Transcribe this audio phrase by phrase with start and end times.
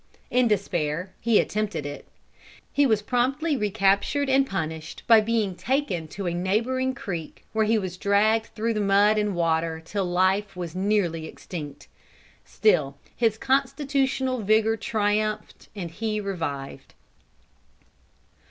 [0.31, 2.07] In despair he attempted it.
[2.73, 7.77] He was promptly recaptured and punished by being taken to a neighboring creek where he
[7.77, 11.87] was dragged through mud and water, till life was nearly extinct.
[12.43, 16.95] Still his constitutional vigor triumphed, and he revived.